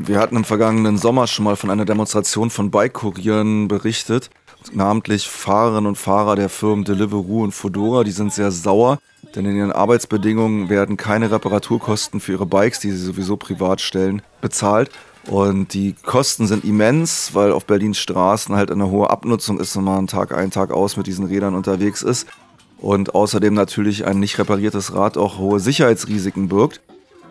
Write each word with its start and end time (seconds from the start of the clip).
Wir 0.00 0.18
hatten 0.18 0.36
im 0.36 0.44
vergangenen 0.44 0.98
Sommer 0.98 1.26
schon 1.26 1.44
mal 1.44 1.56
von 1.56 1.70
einer 1.70 1.84
Demonstration 1.84 2.50
von 2.50 2.70
Bike-Kurieren 2.70 3.68
berichtet. 3.68 4.30
Namentlich 4.72 5.28
Fahrerinnen 5.28 5.86
und 5.86 5.96
Fahrer 5.96 6.34
der 6.36 6.48
Firmen 6.48 6.84
Deliveroo 6.84 7.44
und 7.44 7.52
Fodora, 7.52 8.04
die 8.04 8.10
sind 8.10 8.32
sehr 8.32 8.50
sauer, 8.50 8.98
denn 9.34 9.44
in 9.44 9.56
ihren 9.56 9.72
Arbeitsbedingungen 9.72 10.68
werden 10.68 10.96
keine 10.96 11.30
Reparaturkosten 11.30 12.20
für 12.20 12.32
ihre 12.32 12.46
Bikes, 12.46 12.80
die 12.80 12.90
sie 12.90 13.04
sowieso 13.04 13.36
privat 13.36 13.80
stellen, 13.80 14.22
bezahlt. 14.40 14.90
Und 15.26 15.74
die 15.74 15.94
Kosten 16.04 16.46
sind 16.46 16.64
immens, 16.64 17.34
weil 17.34 17.52
auf 17.52 17.64
Berlins 17.64 17.98
Straßen 17.98 18.56
halt 18.56 18.70
eine 18.70 18.90
hohe 18.90 19.10
Abnutzung 19.10 19.60
ist, 19.60 19.76
wenn 19.76 19.84
man 19.84 20.06
Tag 20.06 20.34
ein, 20.34 20.50
Tag 20.50 20.70
aus 20.72 20.96
mit 20.96 21.06
diesen 21.06 21.26
Rädern 21.26 21.54
unterwegs 21.54 22.02
ist. 22.02 22.26
Und 22.78 23.14
außerdem 23.14 23.54
natürlich 23.54 24.06
ein 24.06 24.18
nicht 24.18 24.38
repariertes 24.38 24.94
Rad 24.94 25.16
auch 25.16 25.38
hohe 25.38 25.60
Sicherheitsrisiken 25.60 26.48
birgt. 26.48 26.80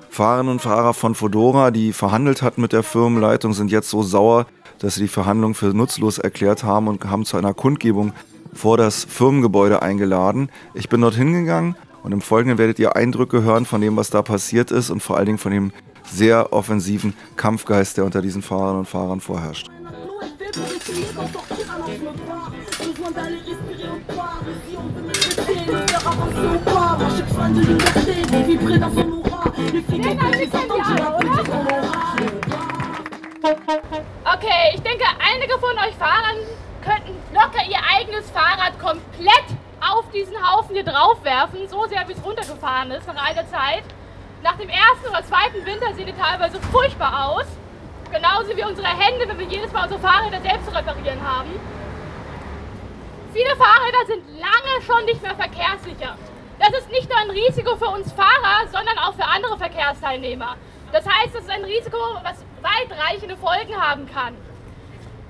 Fahrerinnen 0.10 0.54
und 0.54 0.62
Fahrer 0.62 0.94
von 0.94 1.16
Fodora, 1.16 1.72
die 1.72 1.94
verhandelt 1.94 2.42
hatten 2.42 2.62
mit 2.62 2.74
der 2.74 2.84
Firmenleitung, 2.84 3.54
sind 3.54 3.72
jetzt 3.72 3.90
so 3.90 4.04
sauer, 4.04 4.46
dass 4.80 4.96
sie 4.96 5.02
die 5.02 5.08
Verhandlungen 5.08 5.56
für 5.56 5.68
nutzlos 5.68 6.18
erklärt 6.18 6.64
haben 6.64 6.88
und 6.88 7.06
haben 7.06 7.26
zu 7.26 7.38
einer 7.38 7.54
Kundgebung 7.54 8.14
vor 8.54 8.78
das 8.78 9.06
Firmengebäude 9.06 9.82
eingeladen. 9.82 10.50
Ich 10.74 10.90
bin 10.90 11.02
dorthin 11.02 11.34
gegangen 11.34 11.76
und 12.04 12.12
im 12.12 12.22
Folgenden 12.22 12.58
werdet 12.58 12.80
ihr 12.80 12.96
Eindrücke 12.96 13.44
hören 13.44 13.66
von 13.66 13.82
dem, 13.82 13.98
was 13.98 14.10
da 14.10 14.22
passiert 14.22 14.72
ist 14.72 14.90
und 14.90 15.02
vor 15.02 15.18
allen 15.18 15.26
Dingen 15.26 15.38
von 15.38 15.52
dem 15.52 15.72
sehr 16.12 16.54
offensiven 16.54 17.14
Kampfgeist, 17.36 17.98
der 17.98 18.06
unter 18.06 18.22
diesen 18.22 18.42
Fahrern 18.42 18.78
und 18.78 18.86
Fahrern 18.88 19.20
vorherrscht. 19.20 19.70
Okay, 34.24 34.72
ich 34.76 34.82
denke, 34.82 35.06
einige 35.20 35.58
von 35.58 35.72
euch 35.80 35.96
Fahrern 35.96 36.38
könnten 36.84 37.16
locker 37.34 37.64
ihr 37.68 37.80
eigenes 37.98 38.30
Fahrrad 38.30 38.80
komplett 38.80 39.46
auf 39.82 40.06
diesen 40.12 40.36
Haufen 40.48 40.76
hier 40.76 40.84
draufwerfen, 40.84 41.68
so 41.68 41.88
sehr 41.88 42.08
wie 42.08 42.14
es 42.14 42.24
runtergefahren 42.24 42.92
ist 42.92 43.08
nach 43.08 43.16
all 43.16 43.34
Zeit. 43.48 43.84
Nach 44.44 44.56
dem 44.58 44.70
ersten 44.70 45.08
oder 45.10 45.24
zweiten 45.24 45.66
Winter 45.66 45.92
sehen 45.96 46.06
die 46.06 46.14
teilweise 46.14 46.62
furchtbar 46.72 47.30
aus. 47.30 47.48
Genauso 48.12 48.56
wie 48.56 48.64
unsere 48.64 48.88
Hände, 48.88 49.28
wenn 49.28 49.40
wir 49.40 49.48
jedes 49.48 49.72
Mal 49.72 49.84
unsere 49.84 50.00
Fahrräder 50.00 50.40
selbst 50.42 50.66
zu 50.68 50.76
reparieren 50.76 51.22
haben. 51.28 51.50
Viele 53.34 53.56
Fahrräder 53.56 54.06
sind 54.06 54.24
lange 54.40 54.82
schon 54.86 55.04
nicht 55.06 55.22
mehr 55.24 55.36
verkehrssicher. 55.36 56.16
Das 56.70 56.82
ist 56.82 56.92
nicht 56.92 57.08
nur 57.08 57.18
ein 57.18 57.30
Risiko 57.30 57.78
für 57.78 57.88
uns 57.88 58.12
Fahrer, 58.12 58.68
sondern 58.70 58.98
auch 59.00 59.14
für 59.14 59.24
andere 59.24 59.58
Verkehrsteilnehmer. 59.58 60.58
Das 60.92 61.06
heißt, 61.06 61.34
es 61.34 61.44
ist 61.44 61.50
ein 61.50 61.64
Risiko, 61.64 61.98
was 62.24 62.44
weitreichende 62.62 63.38
Folgen 63.38 63.74
haben 63.80 64.06
kann. 64.14 64.36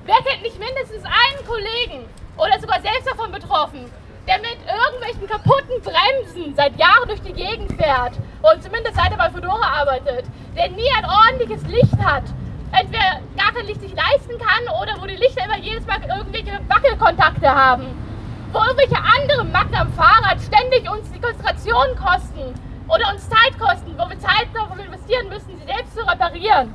Wer 0.05 0.15
kennt 0.25 0.41
nicht 0.41 0.57
mindestens 0.57 1.03
einen 1.05 1.47
Kollegen 1.47 2.09
oder 2.37 2.59
sogar 2.59 2.81
selbst 2.81 3.07
davon 3.07 3.31
betroffen, 3.31 3.85
der 4.27 4.39
mit 4.39 4.57
irgendwelchen 4.65 5.27
kaputten 5.27 5.79
Bremsen 5.83 6.55
seit 6.55 6.75
Jahren 6.79 7.07
durch 7.07 7.21
die 7.21 7.33
Gegend 7.33 7.71
fährt 7.73 8.13
und 8.41 8.63
zumindest 8.63 8.95
seit 8.95 9.11
er 9.11 9.17
bei 9.17 9.29
Fedora 9.29 9.81
arbeitet, 9.81 10.25
der 10.55 10.69
nie 10.69 10.89
ein 10.97 11.05
ordentliches 11.05 11.61
Licht 11.67 11.99
hat, 12.03 12.23
entweder 12.71 13.21
gar 13.37 13.53
kein 13.53 13.67
Licht 13.67 13.81
sich 13.81 13.93
leisten 13.93 14.39
kann 14.39 14.63
oder 14.81 14.99
wo 14.99 15.05
die 15.05 15.17
Lichter 15.17 15.45
immer 15.45 15.59
jedes 15.59 15.85
Mal 15.85 16.01
irgendwelche 16.01 16.59
Wackelkontakte 16.67 17.47
haben, 17.47 18.06
wo 18.51 18.59
irgendwelche 18.59 18.97
anderen 18.97 19.51
Macken 19.51 19.75
am 19.75 19.91
Fahrrad 19.93 20.39
ständig 20.41 20.89
uns 20.89 21.11
die 21.11 21.19
Konzentration 21.19 21.87
kosten 21.95 22.53
oder 22.87 23.11
uns 23.11 23.29
Zeit 23.29 23.59
kosten, 23.59 23.93
wo 23.97 24.09
wir 24.09 24.19
Zeit 24.19 24.47
darauf 24.53 24.77
investieren 24.79 25.29
müssen, 25.29 25.59
sie 25.59 25.65
selbst 25.65 25.95
zu 25.95 26.07
reparieren. 26.07 26.73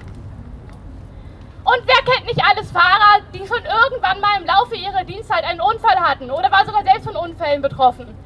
Und 1.64 1.82
wer 1.86 2.12
kennt 2.12 2.26
nicht 2.26 2.42
alles 2.44 2.70
Fahrer, 2.72 3.22
die 3.32 3.46
schon 3.46 3.64
irgendwann 3.64 4.20
mal 4.20 4.40
im 4.40 4.46
Laufe 4.46 4.74
ihrer 4.74 5.04
Dienstzeit 5.04 5.44
einen 5.44 5.60
Unfall 5.60 5.96
hatten 5.96 6.30
oder 6.30 6.50
war 6.50 6.66
sogar 6.66 6.82
selbst 6.82 7.04
von 7.04 7.16
Unfällen 7.16 7.62
betroffen? 7.62 8.18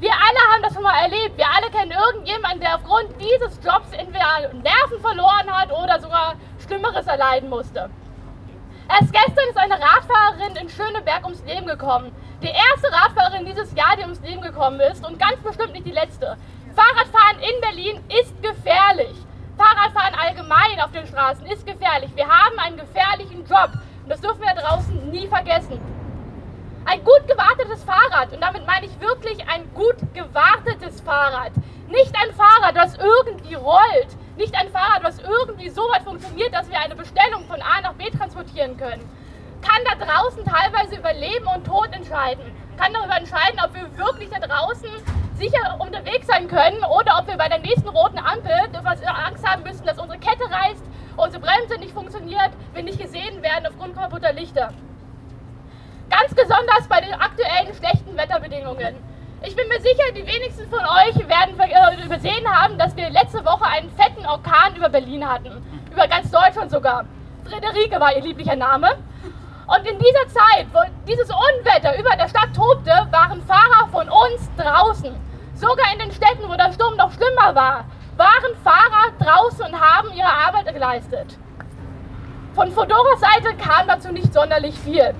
Wir 0.00 0.12
alle 0.12 0.52
haben 0.52 0.62
das 0.62 0.74
schon 0.74 0.82
mal 0.84 1.02
erlebt. 1.02 1.36
Wir 1.36 1.46
alle 1.50 1.70
kennen 1.70 1.90
irgendjemanden, 1.90 2.60
der 2.60 2.76
aufgrund 2.76 3.08
dieses 3.20 3.58
Jobs 3.64 3.90
entweder 3.92 4.52
Nerven 4.52 5.00
verloren 5.00 5.50
hat 5.50 5.72
oder 5.72 5.98
sogar 5.98 6.34
Schlimmeres 6.64 7.06
erleiden 7.06 7.48
musste. 7.48 7.90
Erst 8.88 9.12
gestern 9.12 9.48
ist 9.48 9.58
eine 9.58 9.74
Radfahrerin 9.74 10.56
in 10.56 10.68
Schöneberg 10.68 11.24
ums 11.24 11.42
Leben 11.44 11.66
gekommen. 11.66 12.12
Die 12.40 12.46
erste 12.46 12.92
Radfahrerin 12.92 13.46
dieses 13.46 13.74
Jahr, 13.74 13.96
die 13.96 14.02
ums 14.02 14.20
Leben 14.20 14.40
gekommen 14.40 14.78
ist 14.78 15.04
und 15.04 15.18
ganz 15.18 15.38
bestimmt 15.42 15.72
nicht 15.72 15.86
die 15.86 15.92
letzte. 15.92 16.36
Fahrradfahren 16.76 17.40
in 17.40 17.60
Berlin 17.60 18.00
ist 18.20 18.32
gefährlich. 18.40 19.16
Fahrradfahren 19.56 20.14
allgemein 20.14 20.80
auf 20.80 20.92
den 20.92 21.04
Straßen 21.08 21.44
ist 21.46 21.66
gefährlich. 21.66 22.10
Wir 22.14 22.28
haben 22.28 22.56
einen 22.60 22.76
gefährlichen 22.76 23.44
Job 23.44 23.70
und 24.04 24.08
das 24.08 24.20
dürfen 24.20 24.40
wir 24.40 24.54
draußen 24.54 25.10
nie 25.10 25.26
vergessen. 25.26 25.80
Ein 26.84 27.02
gut 27.04 27.26
gewartetes 27.26 27.82
Fahrrad, 27.82 28.32
und 28.32 28.40
damit 28.40 28.64
meine 28.66 28.86
ich 28.86 29.00
wirklich 29.00 29.46
ein 29.48 29.68
gut 29.74 29.96
gewartetes 30.14 31.00
Fahrrad. 31.00 31.50
Nicht 31.88 32.14
ein 32.14 32.32
Fahrrad, 32.34 32.76
das 32.76 32.96
irgendwie 32.96 33.54
rollt. 33.54 34.16
Nicht 34.36 34.54
ein 34.54 34.70
Fahrrad, 34.70 35.02
das 35.02 35.18
irgendwie 35.18 35.70
so 35.70 35.82
weit 35.82 36.04
funktioniert, 36.04 36.54
dass 36.54 36.70
wir 36.70 36.78
eine 36.78 36.94
Bestellung 36.94 37.44
von 37.48 37.60
A 37.60 37.80
nach 37.82 37.94
B 37.94 38.08
transportieren 38.10 38.76
können. 38.76 39.02
Kann 39.68 39.84
da 39.84 40.04
draußen 40.04 40.44
teilweise 40.44 40.96
über 40.96 41.12
Leben 41.12 41.46
und 41.54 41.66
Tod 41.66 41.92
entscheiden. 41.92 42.44
Kann 42.78 42.92
darüber 42.94 43.16
entscheiden, 43.16 43.60
ob 43.62 43.74
wir 43.74 43.98
wirklich 43.98 44.30
da 44.30 44.38
draußen 44.40 44.88
sicher 45.34 45.76
unterwegs 45.78 46.26
sein 46.26 46.48
können 46.48 46.82
oder 46.84 47.18
ob 47.18 47.28
wir 47.28 47.36
bei 47.36 47.48
der 47.48 47.58
nächsten 47.58 47.88
roten 47.88 48.18
Ampel 48.18 48.58
Angst 49.38 49.46
haben 49.46 49.62
müssen, 49.62 49.84
dass 49.84 49.98
unsere 49.98 50.18
Kette 50.18 50.44
reißt, 50.50 50.82
unsere 51.16 51.42
Bremse 51.42 51.78
nicht 51.78 51.92
funktioniert, 51.92 52.50
wir 52.72 52.82
nicht 52.82 53.00
gesehen 53.00 53.42
werden 53.42 53.66
aufgrund 53.66 53.94
kaputter 53.94 54.32
Lichter. 54.32 54.72
Ganz 56.10 56.34
besonders 56.34 56.88
bei 56.88 57.00
den 57.00 57.12
aktuellen 57.12 57.74
schlechten 57.74 58.16
Wetterbedingungen. 58.16 58.96
Ich 59.42 59.54
bin 59.54 59.68
mir 59.68 59.80
sicher, 59.80 60.12
die 60.16 60.26
wenigsten 60.26 60.68
von 60.68 60.80
euch 60.80 61.16
werden 61.28 61.60
äh, 61.60 62.04
übersehen 62.04 62.48
haben, 62.48 62.78
dass 62.78 62.96
wir 62.96 63.10
letzte 63.10 63.44
Woche 63.44 63.66
einen 63.66 63.90
fetten 63.90 64.26
Orkan 64.26 64.74
über 64.76 64.88
Berlin 64.88 65.28
hatten. 65.28 65.62
Über 65.92 66.08
ganz 66.08 66.30
Deutschland 66.30 66.70
sogar. 66.70 67.04
Friederike 67.44 68.00
war 68.00 68.16
ihr 68.16 68.22
lieblicher 68.22 68.56
Name. 68.56 68.96
Und 69.68 69.86
in 69.86 69.98
dieser 69.98 70.26
Zeit, 70.28 70.66
wo 70.72 70.80
dieses 71.06 71.28
Unwetter 71.28 71.98
über 71.98 72.16
der 72.16 72.28
Stadt 72.28 72.54
tobte, 72.56 72.90
waren 73.10 73.42
Fahrer 73.42 73.86
von 73.92 74.08
uns 74.08 74.48
draußen. 74.56 75.14
Sogar 75.52 75.92
in 75.92 75.98
den 75.98 76.10
Städten, 76.10 76.48
wo 76.48 76.56
der 76.56 76.72
Sturm 76.72 76.96
noch 76.96 77.12
schlimmer 77.12 77.54
war, 77.54 77.84
waren 78.16 78.56
Fahrer 78.64 79.12
draußen 79.20 79.66
und 79.66 79.78
haben 79.78 80.10
ihre 80.14 80.32
Arbeit 80.32 80.72
geleistet. 80.72 81.36
Von 82.54 82.72
Fodoras 82.72 83.20
Seite 83.20 83.54
kam 83.56 83.86
dazu 83.86 84.10
nicht 84.10 84.32
sonderlich 84.32 84.74
viel. 84.78 85.14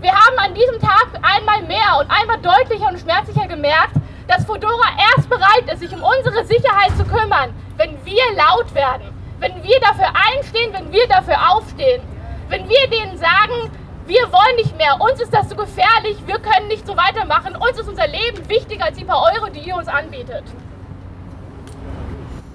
Wir 0.00 0.12
haben 0.12 0.38
an 0.38 0.52
diesem 0.52 0.80
Tag 0.80 1.06
einmal 1.22 1.62
mehr 1.62 2.00
und 2.00 2.10
einmal 2.10 2.38
deutlicher 2.38 2.88
und 2.88 2.98
schmerzlicher 2.98 3.46
gemerkt, 3.46 3.94
dass 4.26 4.44
Fodora 4.44 4.96
erst 5.14 5.30
bereit 5.30 5.72
ist, 5.72 5.78
sich 5.78 5.94
um 5.94 6.02
unsere 6.02 6.44
Sicherheit 6.44 6.90
zu 6.96 7.04
kümmern, 7.04 7.54
wenn 7.76 8.04
wir 8.04 8.24
laut 8.34 8.74
werden, 8.74 9.14
wenn 9.38 9.62
wir 9.62 9.78
dafür 9.78 10.08
einstehen, 10.34 10.72
wenn 10.72 10.90
wir 10.90 11.06
dafür 11.06 11.36
aufstehen, 11.52 12.02
wenn 12.48 12.68
wir 12.68 12.90
denen 12.90 13.16
sagen, 13.16 13.70
wir 14.06 14.32
wollen 14.32 14.56
nicht 14.56 14.76
mehr, 14.76 15.00
uns 15.00 15.20
ist 15.20 15.32
das 15.32 15.48
zu 15.48 15.56
so 15.56 15.62
gefährlich, 15.62 16.18
wir 16.26 16.38
können 16.38 16.68
nicht 16.68 16.86
so 16.86 16.96
weitermachen, 16.96 17.56
uns 17.56 17.78
ist 17.78 17.88
unser 17.88 18.06
Leben 18.06 18.48
wichtiger 18.48 18.86
als 18.86 18.96
die 18.96 19.04
paar 19.04 19.22
Euro, 19.34 19.48
die 19.48 19.60
ihr 19.60 19.76
uns 19.76 19.88
anbietet. 19.88 20.44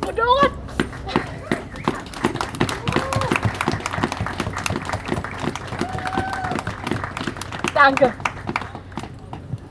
Fodora. 0.03 0.49
Danke. 7.73 8.13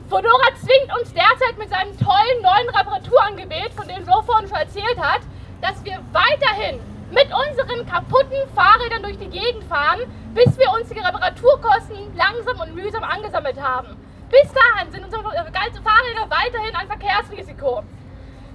Fodora 0.09 0.47
zwingt 0.61 0.99
uns 0.99 1.13
derzeit 1.13 1.57
mit 1.57 1.69
seinem 1.69 1.97
tollen 1.99 2.41
neuen 2.41 2.69
Reparaturangebot, 2.69 3.73
von 3.75 3.87
dem 3.87 4.05
Joe 4.05 4.23
vorhin 4.23 4.47
schon 4.47 4.57
erzählt 4.57 4.97
hat, 4.97 5.21
dass 5.61 5.83
wir 5.83 5.99
weiterhin 6.13 6.79
mit 7.11 7.27
unseren 7.33 7.85
kaputten 7.85 8.37
Fahrrädern 8.55 9.03
durch 9.03 9.17
die 9.17 9.29
Gegend 9.29 9.63
fahren, 9.65 9.99
bis 10.37 10.55
wir 10.55 10.69
uns 10.69 10.87
die 10.89 10.99
Reparaturkosten 10.99 12.15
langsam 12.15 12.59
und 12.59 12.75
mühsam 12.75 13.03
angesammelt 13.03 13.59
haben. 13.59 13.97
Bis 14.29 14.53
dahin 14.53 14.91
sind 14.91 15.03
unsere 15.03 15.23
Fahrräder 15.23 16.29
weiterhin 16.29 16.75
ein 16.75 16.85
Verkehrsrisiko. 16.85 17.83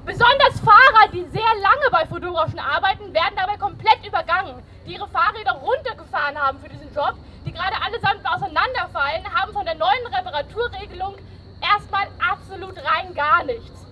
Besonders 0.06 0.60
Fahrer, 0.60 1.08
die 1.12 1.24
sehr 1.32 1.54
lange 1.60 1.90
bei 1.90 2.06
Fodora 2.06 2.46
arbeiten, 2.76 3.12
werden 3.12 3.34
dabei 3.34 3.56
komplett 3.56 3.98
übergangen, 4.06 4.62
die 4.86 4.92
ihre 4.92 5.08
Fahrräder 5.08 5.58
runtergefahren 5.58 6.38
haben 6.38 6.60
für 6.60 6.68
diesen 6.68 6.94
Job, 6.94 7.14
die 7.44 7.50
gerade 7.50 7.74
allesamt 7.74 8.24
auseinanderfallen, 8.28 9.24
haben 9.34 9.52
von 9.52 9.64
der 9.64 9.74
neuen 9.74 10.06
Reparaturregelung 10.06 11.16
erstmal 11.60 12.06
absolut 12.22 12.76
rein 12.76 13.12
gar 13.14 13.42
nichts. 13.42 13.86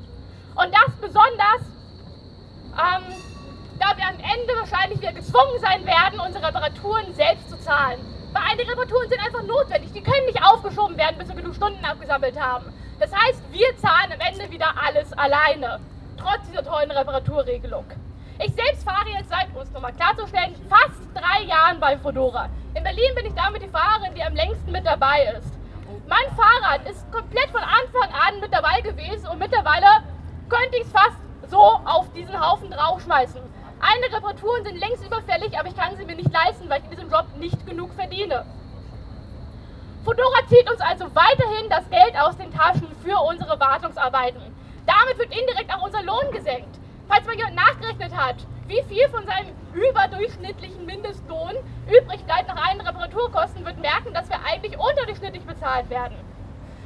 Und 0.55 0.73
das 0.73 0.95
besonders 1.01 1.63
ähm, 2.79 3.15
da 3.81 3.97
wir 3.97 4.07
am 4.07 4.19
Ende 4.21 4.55
wahrscheinlich 4.61 5.01
wieder 5.01 5.13
gezwungen 5.13 5.59
sein 5.61 5.85
werden, 5.87 6.21
unsere 6.21 6.47
Reparaturen 6.47 7.13
selbst 7.15 7.49
zu 7.49 7.59
zahlen. 7.59 7.99
Weil 8.33 8.43
einige 8.51 8.71
Reparaturen 8.71 9.09
sind 9.09 9.25
einfach 9.25 9.43
notwendig, 9.43 9.93
die 9.93 10.03
können 10.03 10.27
nicht 10.27 10.41
aufgeschoben 10.45 10.97
werden, 10.97 11.17
bis 11.19 11.29
wir 11.29 11.35
genug 11.35 11.55
Stunden 11.55 11.85
abgesammelt 11.85 12.39
haben. 12.39 12.73
Das 13.01 13.11
heißt, 13.11 13.43
wir 13.51 13.77
zahlen 13.79 14.13
am 14.13 14.21
Ende 14.21 14.51
wieder 14.51 14.75
alles 14.77 15.13
alleine, 15.15 15.81
trotz 16.19 16.47
dieser 16.47 16.63
tollen 16.63 16.91
Reparaturregelung. 16.91 17.87
Ich 18.39 18.55
selbst 18.55 18.85
fahre 18.85 19.09
jetzt 19.19 19.31
seit, 19.31 19.49
um 19.55 19.63
es 19.63 19.71
nochmal 19.73 19.93
klarzustellen, 19.95 20.55
fast 20.69 21.01
drei 21.15 21.45
Jahren 21.45 21.81
bei 21.81 21.97
Fodora. 21.99 22.49
In 22.75 22.85
Berlin 22.85 23.15
bin 23.15 23.27
ich 23.27 23.35
damit 23.35 23.63
die 23.63 23.69
Fahrerin, 23.69 24.15
die 24.15 24.23
am 24.23 24.35
längsten 24.35 24.71
mit 24.71 24.87
dabei 24.87 25.35
ist. 25.39 25.53
Mein 26.07 26.25
Fahrrad 26.37 26.89
ist 26.89 27.11
komplett 27.11 27.51
von 27.51 27.63
Anfang 27.63 28.09
an 28.15 28.41
mit 28.41 28.53
dabei 28.53 28.81
gewesen 28.83 29.27
und 29.29 29.39
mittlerweile 29.39 29.87
könnte 30.49 30.77
ich 30.77 30.83
es 30.83 30.93
fast 30.93 31.17
so 31.49 31.61
auf 31.61 32.13
diesen 32.13 32.39
Haufen 32.39 32.71
draufschmeißen. 32.71 33.50
Einige 33.81 34.17
Reparaturen 34.17 34.63
sind 34.63 34.79
längst 34.79 35.05
überfällig, 35.05 35.59
aber 35.59 35.69
ich 35.69 35.77
kann 35.77 35.97
sie 35.97 36.05
mir 36.05 36.15
nicht 36.15 36.31
leisten, 36.31 36.69
weil 36.69 36.81
ich 36.81 36.85
in 36.85 36.91
diesem 36.91 37.11
Job 37.11 37.25
nicht 37.39 37.67
genug 37.67 37.93
verdiene. 37.95 38.45
Fodora 40.05 40.47
zieht 40.49 40.71
uns 40.71 40.81
also 40.81 41.07
weiterhin 41.15 41.69
das 41.71 41.89
Geld 41.89 42.15
aus 42.21 42.37
den 42.37 42.53
Taschen 42.53 42.89
für 43.03 43.19
unsere 43.19 43.59
Wartungsarbeiten. 43.59 44.43
Damit 44.87 45.19
wird 45.19 45.35
indirekt 45.35 45.75
auch 45.75 45.83
unser 45.83 46.03
Lohn 46.03 46.31
gesenkt. 46.31 46.79
Falls 47.09 47.27
mal 47.27 47.37
jemand 47.37 47.57
nachgerechnet 47.57 48.15
hat, 48.15 48.37
wie 48.67 48.83
viel 48.83 49.09
von 49.09 49.25
seinem 49.27 49.55
überdurchschnittlichen 49.73 50.85
Mindestlohn 50.85 51.57
übrig 51.89 52.23
bleibt 52.25 52.49
nach 52.49 52.69
allen 52.69 52.81
Reparaturkosten, 52.81 53.65
wird 53.65 53.79
merken, 53.79 54.13
dass 54.13 54.29
wir 54.29 54.45
eigentlich 54.45 54.79
unterdurchschnittlich 54.79 55.45
bezahlt 55.45 55.89
werden. 55.89 56.17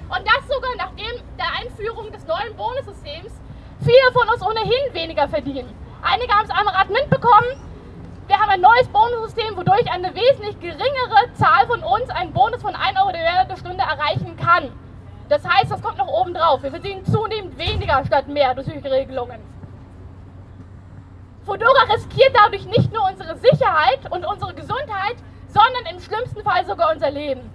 Und 0.08 0.22
das 0.26 0.46
sogar 0.48 0.76
nach 0.76 0.92
der 0.94 1.60
Einführung 1.60 2.12
des 2.12 2.24
neuen 2.26 2.54
Bonussystems 2.56 3.32
viele 3.80 4.12
von 4.12 4.28
uns 4.28 4.42
ohnehin 4.42 4.92
weniger 4.94 5.28
verdienen. 5.28 5.83
Einige 6.04 6.34
haben 6.34 6.44
es 6.44 6.50
am 6.50 6.68
Rad 6.68 6.90
mitbekommen. 6.90 7.48
Wir 8.26 8.38
haben 8.38 8.50
ein 8.50 8.60
neues 8.60 8.86
Bonussystem, 8.88 9.56
wodurch 9.56 9.90
eine 9.90 10.14
wesentlich 10.14 10.60
geringere 10.60 11.32
Zahl 11.34 11.66
von 11.66 11.82
uns 11.82 12.10
einen 12.10 12.32
Bonus 12.32 12.60
von 12.60 12.74
1 12.74 12.98
Euro 12.98 13.10
der 13.12 13.56
Stunde 13.56 13.82
erreichen 13.82 14.36
kann. 14.36 14.70
Das 15.30 15.42
heißt, 15.48 15.70
das 15.70 15.80
kommt 15.82 15.96
noch 15.96 16.08
oben 16.08 16.34
drauf. 16.34 16.62
Wir 16.62 16.70
verdienen 16.70 17.06
zunehmend 17.06 17.56
weniger 17.56 18.04
statt 18.04 18.28
mehr 18.28 18.54
durch 18.54 18.66
solche 18.66 18.90
Regelungen. 18.90 19.40
Fodora 21.46 21.84
riskiert 21.92 22.34
dadurch 22.34 22.66
nicht 22.66 22.92
nur 22.92 23.06
unsere 23.08 23.36
Sicherheit 23.38 24.00
und 24.10 24.26
unsere 24.26 24.54
Gesundheit, 24.54 25.16
sondern 25.48 25.94
im 25.94 26.00
schlimmsten 26.00 26.42
Fall 26.42 26.66
sogar 26.66 26.92
unser 26.92 27.10
Leben. 27.10 27.50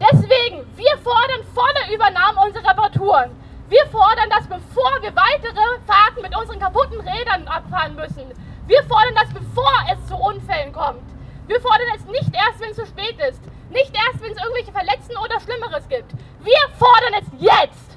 Deswegen, 0.00 0.66
wir 0.76 0.98
fordern 1.02 1.44
volle 1.54 1.94
Übernahme 1.94 2.40
unserer 2.44 2.70
Reparaturen. 2.70 3.30
Wir 3.68 3.86
fordern 3.86 4.28
das, 4.28 4.46
bevor 4.46 5.00
wir 5.00 5.14
weitere 5.16 5.80
Fahrten 5.86 6.20
mit 6.20 6.36
unseren 6.36 6.60
kaputten 6.60 7.00
Rädern 7.00 7.48
abfahren 7.48 7.94
müssen. 7.94 8.24
Wir 8.66 8.82
fordern 8.84 9.14
das, 9.14 9.32
bevor 9.32 9.72
es 9.90 10.06
zu 10.06 10.16
Unfällen 10.16 10.70
kommt. 10.70 11.02
Wir 11.46 11.58
fordern 11.60 11.88
es 11.96 12.04
nicht 12.04 12.30
erst, 12.34 12.60
wenn 12.60 12.70
es 12.70 12.76
zu 12.76 12.84
spät 12.84 13.18
ist. 13.26 13.40
Nicht 13.70 13.90
erst, 13.94 14.22
wenn 14.22 14.32
es 14.32 14.38
irgendwelche 14.42 14.70
Verletzten 14.70 15.16
oder 15.16 15.40
Schlimmeres 15.40 15.88
gibt. 15.88 16.12
Wir 16.42 16.68
fordern 16.78 17.14
es 17.20 17.26
jetzt. 17.38 17.94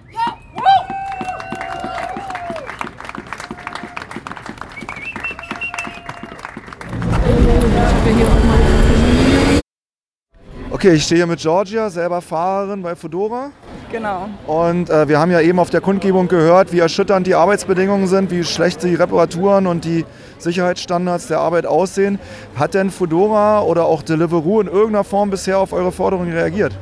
Okay, 10.72 10.94
ich 10.94 11.04
stehe 11.04 11.20
hier 11.20 11.28
mit 11.28 11.40
Georgia, 11.42 11.90
selber 11.90 12.22
Fahrerin 12.22 12.82
bei 12.82 12.96
Fedora. 12.96 13.52
Genau. 13.92 14.28
Und 14.48 14.90
äh, 14.90 15.08
wir 15.08 15.20
haben 15.20 15.32
ja 15.32 15.40
eben 15.40 15.60
auf 15.60 15.70
der 15.70 15.82
Kundgebung 15.82 16.28
gehört, 16.28 16.74
wie 16.74 16.80
erschütternd 16.80 17.26
die 17.26 17.36
Arbeitsbedingungen 17.36 18.08
sind, 18.08 18.32
wie 18.32 18.44
schlecht 18.44 18.84
die 18.84 18.96
Reparaturen 18.96 19.66
und 19.66 19.86
die 19.86 20.06
Sicherheitsstandards 20.40 21.28
der 21.28 21.40
Arbeit 21.40 21.66
aussehen. 21.66 22.20
Hat 22.58 22.74
denn 22.74 22.92
Fedora 22.92 23.62
oder 23.62 23.86
auch 23.86 24.02
Deliveroo 24.02 24.62
in 24.62 24.68
irgendeiner 24.68 25.04
Form 25.04 25.30
bisher 25.30 25.60
auf 25.60 25.74
eure 25.74 25.92
Forderungen 25.92 26.34
reagiert? 26.34 26.74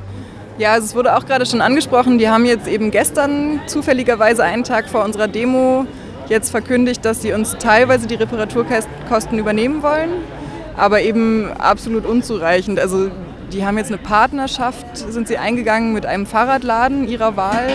Ja, 0.57 0.71
also 0.71 0.85
es 0.85 0.95
wurde 0.95 1.15
auch 1.15 1.25
gerade 1.25 1.45
schon 1.45 1.61
angesprochen, 1.61 2.17
die 2.17 2.29
haben 2.29 2.45
jetzt 2.45 2.67
eben 2.67 2.89
gestern 2.89 3.59
zufälligerweise 3.67 4.43
einen 4.43 4.63
Tag 4.63 4.87
vor 4.87 5.03
unserer 5.03 5.27
Demo 5.27 5.85
jetzt 6.29 6.49
verkündigt, 6.49 7.03
dass 7.03 7.21
sie 7.21 7.33
uns 7.33 7.57
teilweise 7.59 8.07
die 8.07 8.15
Reparaturkosten 8.15 9.37
übernehmen 9.37 9.83
wollen, 9.83 10.09
aber 10.77 11.01
eben 11.01 11.51
absolut 11.51 12.05
unzureichend. 12.05 12.79
Also 12.79 13.09
die 13.51 13.65
haben 13.65 13.77
jetzt 13.77 13.87
eine 13.91 13.97
Partnerschaft, 13.97 14.97
sind 14.97 15.27
sie 15.27 15.37
eingegangen 15.37 15.93
mit 15.93 16.05
einem 16.05 16.25
Fahrradladen 16.25 17.07
ihrer 17.07 17.35
Wahl. 17.35 17.67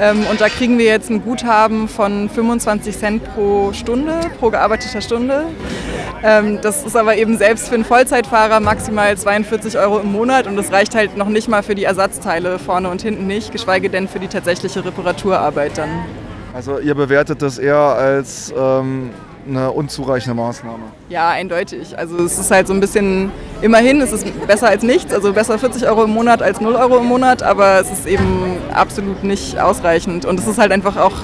Ähm, 0.00 0.24
und 0.30 0.40
da 0.40 0.48
kriegen 0.48 0.78
wir 0.78 0.86
jetzt 0.86 1.10
ein 1.10 1.22
Guthaben 1.22 1.88
von 1.88 2.30
25 2.30 2.96
Cent 2.96 3.34
pro 3.34 3.72
Stunde, 3.72 4.20
pro 4.38 4.50
gearbeiteter 4.50 5.00
Stunde. 5.00 5.46
Ähm, 6.22 6.58
das 6.62 6.84
ist 6.84 6.96
aber 6.96 7.16
eben 7.16 7.36
selbst 7.36 7.68
für 7.68 7.74
einen 7.74 7.84
Vollzeitfahrer 7.84 8.60
maximal 8.60 9.16
42 9.16 9.78
Euro 9.78 10.00
im 10.00 10.12
Monat 10.12 10.46
und 10.46 10.56
das 10.56 10.72
reicht 10.72 10.94
halt 10.94 11.16
noch 11.16 11.28
nicht 11.28 11.48
mal 11.48 11.62
für 11.62 11.74
die 11.74 11.84
Ersatzteile 11.84 12.58
vorne 12.58 12.88
und 12.88 13.02
hinten 13.02 13.26
nicht, 13.26 13.52
geschweige 13.52 13.90
denn 13.90 14.08
für 14.08 14.20
die 14.20 14.28
tatsächliche 14.28 14.84
Reparaturarbeit 14.84 15.78
dann. 15.78 15.90
Also 16.54 16.78
ihr 16.78 16.94
bewertet 16.94 17.42
das 17.42 17.58
eher 17.58 17.76
als 17.76 18.52
ähm, 18.56 19.10
eine 19.50 19.72
unzureichende 19.72 20.34
Maßnahme. 20.34 20.84
Ja, 21.08 21.28
eindeutig. 21.30 21.98
Also 21.98 22.16
es 22.18 22.38
ist 22.38 22.50
halt 22.50 22.66
so 22.66 22.72
ein 22.72 22.80
bisschen, 22.80 23.30
immerhin 23.60 24.00
es 24.00 24.12
ist 24.12 24.26
besser 24.46 24.68
als 24.68 24.82
nichts, 24.82 25.12
also 25.12 25.32
besser 25.32 25.58
40 25.58 25.86
Euro 25.86 26.04
im 26.04 26.10
Monat 26.10 26.42
als 26.42 26.60
0 26.60 26.74
Euro 26.74 26.98
im 26.98 27.06
Monat, 27.06 27.42
aber 27.42 27.80
es 27.80 27.90
ist 27.90 28.06
eben 28.06 28.58
absolut 28.72 29.24
nicht 29.24 29.58
ausreichend. 29.58 30.24
Und 30.24 30.40
es 30.40 30.46
ist 30.46 30.58
halt 30.58 30.72
einfach 30.72 30.96
auch 30.96 31.14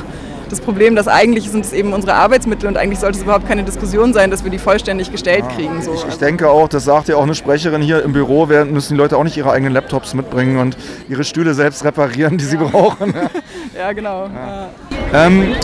das 0.48 0.60
Problem, 0.60 0.94
dass 0.94 1.08
eigentlich 1.08 1.50
sind 1.50 1.64
es 1.64 1.72
eben 1.72 1.92
unsere 1.92 2.14
Arbeitsmittel 2.14 2.68
und 2.68 2.76
eigentlich 2.76 3.00
sollte 3.00 3.18
es 3.18 3.24
überhaupt 3.24 3.48
keine 3.48 3.64
Diskussion 3.64 4.12
sein, 4.12 4.30
dass 4.30 4.44
wir 4.44 4.50
die 4.50 4.58
vollständig 4.58 5.10
gestellt 5.10 5.44
ja, 5.48 5.54
kriegen. 5.54 5.82
So. 5.82 5.94
Ich, 5.94 6.06
ich, 6.06 6.18
denke 6.18 6.48
auch, 6.48 6.68
das 6.68 6.84
sagt 6.84 7.08
ja 7.08 7.16
auch 7.16 7.22
eine 7.22 7.34
Sprecherin 7.34 7.82
hier 7.82 8.02
im 8.02 8.12
Büro, 8.12 8.48
werden, 8.48 8.72
müssen 8.72 8.94
die 8.94 8.98
Leute 8.98 9.16
auch 9.16 9.24
nicht 9.24 9.36
ihre 9.36 9.50
eigenen 9.50 9.72
Laptops 9.72 10.14
mitbringen 10.14 10.58
und 10.58 10.76
ihre 11.08 11.24
Stühle 11.24 11.54
selbst 11.54 11.84
reparieren, 11.84 12.38
die 12.38 12.44
ja. 12.44 12.50
sie 12.50 12.56
brauchen. 12.56 13.14
ja, 13.76 13.92
genau. 13.92 14.26
Ja. 14.26 14.68
Ähm, 15.12 15.54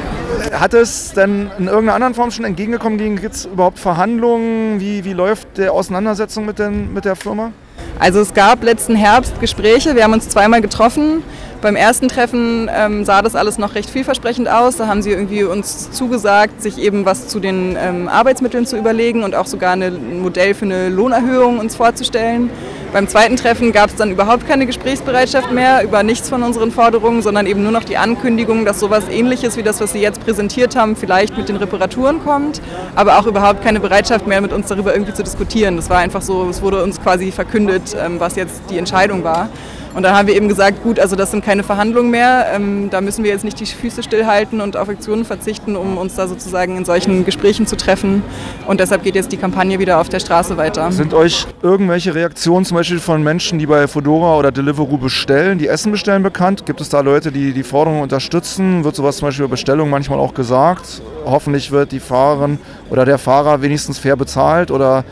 hat 0.53 0.75
es 0.75 1.13
denn 1.13 1.51
in 1.59 1.67
irgendeiner 1.67 1.95
anderen 1.95 2.15
Form 2.15 2.31
schon 2.31 2.45
entgegengekommen? 2.45 2.99
Gibt 3.21 3.35
es 3.35 3.47
überhaupt 3.47 3.79
Verhandlungen? 3.79 4.81
Wie, 4.81 5.05
wie 5.05 5.13
läuft 5.13 5.59
die 5.59 5.69
Auseinandersetzung 5.69 6.45
mit, 6.45 6.59
den, 6.59 6.93
mit 6.93 7.05
der 7.05 7.17
Firma? 7.17 7.53
Also 7.99 8.21
es 8.21 8.35
gab 8.35 8.63
letzten 8.65 8.97
Herbst 8.97 9.41
Gespräche, 9.41 9.95
wir 9.95 10.05
haben 10.05 10.13
uns 10.13 10.29
zweimal 10.29 10.61
getroffen. 10.61 11.23
Beim 11.61 11.77
ersten 11.77 12.09
Treffen 12.09 12.69
ähm, 12.75 13.05
sah 13.05 13.23
das 13.23 13.37
alles 13.37 13.57
noch 13.57 13.77
recht 13.77 13.89
vielversprechend 13.89 14.49
aus. 14.49 14.77
Da 14.77 14.89
haben 14.89 15.03
sie 15.03 15.11
irgendwie 15.11 15.45
uns 15.45 15.93
zugesagt, 15.93 16.61
sich 16.61 16.79
eben 16.79 17.05
was 17.05 17.29
zu 17.29 17.39
den 17.39 17.77
ähm, 17.81 18.09
Arbeitsmitteln 18.09 18.67
zu 18.67 18.77
überlegen 18.77 19.23
und 19.23 19.37
auch 19.37 19.47
sogar 19.47 19.73
eine, 19.73 19.87
ein 19.87 20.21
Modell 20.21 20.55
für 20.55 20.65
eine 20.65 20.89
Lohnerhöhung 20.89 21.61
uns 21.61 21.77
vorzustellen. 21.77 22.51
Beim 22.93 23.09
zweiten 23.09 23.37
Treffen 23.37 23.73
gab 23.73 23.89
es 23.89 23.97
dann 23.97 24.11
überhaupt 24.11 24.47
keine 24.47 24.67
Gesprächsbereitschaft 24.67 25.51
mehr 25.51 25.83
über 25.83 26.03
nichts 26.03 26.29
von 26.29 26.43
unseren 26.43 26.71
Forderungen, 26.71 27.23
sondern 27.23 27.47
eben 27.47 27.63
nur 27.63 27.73
noch 27.73 27.85
die 27.85 27.97
Ankündigung, 27.97 28.67
dass 28.67 28.81
sowas 28.81 29.05
ähnliches 29.09 29.57
wie 29.57 29.63
das, 29.63 29.81
was 29.81 29.95
Sie 29.95 30.01
jetzt 30.01 30.23
präsentiert 30.23 30.77
haben, 30.77 30.95
vielleicht 30.95 31.35
mit 31.35 31.49
den 31.49 31.57
Reparaturen 31.57 32.23
kommt, 32.23 32.61
aber 32.95 33.19
auch 33.19 33.27
überhaupt 33.27 33.63
keine 33.63 33.81
Bereitschaft 33.81 34.27
mehr, 34.27 34.43
mit 34.43 34.53
uns 34.53 34.67
darüber 34.67 34.93
irgendwie 34.93 35.15
zu 35.15 35.23
diskutieren. 35.23 35.77
Das 35.77 35.89
war 35.89 35.99
einfach 35.99 36.21
so, 36.21 36.47
es 36.51 36.61
wurde 36.61 36.83
uns 36.83 37.01
quasi 37.01 37.33
verkündet, 37.33 37.97
ähm, 37.99 38.21
was 38.21 38.37
jetzt 38.37 38.61
die 38.69 38.77
Entscheidung 38.77 39.25
war. 39.25 39.49
Und 39.95 40.03
dann 40.05 40.17
haben 40.17 40.27
wir 40.27 40.35
eben 40.35 40.49
gesagt, 40.49 40.83
gut, 40.83 40.99
also 40.99 41.17
das 41.17 41.31
sind 41.31 41.45
keine 41.45 41.63
Verhandlungen 41.63 42.11
mehr, 42.11 42.47
ähm, 42.55 42.89
da 42.91 43.01
müssen 43.01 43.25
wir 43.25 43.31
jetzt 43.31 43.45
nicht 43.45 43.61
die 43.61 43.67
Füße 43.67 44.03
stillhalten 44.03 44.61
und 44.61 44.77
auf 44.77 44.89
Aktionen 44.89 45.25
verzichten, 45.25 45.77
um 45.77 45.99
uns 45.99 46.15
da 46.15 46.27
sozusagen 46.27 46.77
in 46.77 46.85
solchen 46.85 47.25
Gesprächen 47.25 47.67
zu 47.67 47.77
treffen. 47.77 48.23
Und 48.67 48.81
deshalb 48.81 49.03
geht 49.03 49.15
jetzt 49.15 49.33
die 49.33 49.37
Kampagne 49.37 49.79
wieder 49.79 50.01
auf 50.01 50.09
der 50.09 50.21
Straße 50.21 50.57
weiter. 50.57 50.91
Sind 50.93 51.13
euch 51.13 51.47
irgendwelche 51.63 52.15
Reaktionen 52.15 52.65
zum 52.65 52.77
Beispiel 52.77 53.01
von 53.01 53.23
Menschen, 53.23 53.59
die 53.59 53.67
bei 53.67 53.87
Fedora 53.87 54.39
oder 54.39 54.51
Deliveroo 54.51 54.97
bestellen, 54.97 55.59
die 55.59 55.69
Essen 55.69 55.93
bestellen, 55.93 56.23
bekannt? 56.23 56.65
Gibt 56.65 56.81
es 56.81 56.89
da 56.89 57.01
Leute, 57.01 57.31
die 57.31 57.53
die 57.53 57.63
Forderungen 57.63 58.03
unterstützen? 58.03 58.85
Wird 58.85 58.97
sowas 58.97 59.19
zum 59.19 59.29
Beispiel 59.29 59.45
über 59.45 59.53
Bestellung 59.53 59.91
manchmal 59.91 60.19
auch 60.19 60.33
gesagt? 60.33 61.03
Hoffentlich 61.25 61.71
wird 61.71 61.93
die 61.93 62.01
Fahrerin 62.01 62.59
oder 62.91 63.05
der 63.05 63.19
Fahrer 63.19 63.61
wenigstens 63.63 63.99
fair 63.99 64.17
bezahlt 64.17 64.71
oder 64.71 65.05